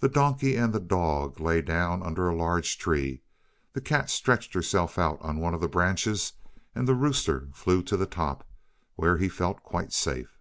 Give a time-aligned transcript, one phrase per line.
[0.00, 3.20] The donkey and the dog lay down under a large tree,
[3.74, 6.32] the cat stretched herself out on one of the branches,
[6.74, 8.48] and the rooster flew to the top,
[8.96, 10.38] where he felt quite safe.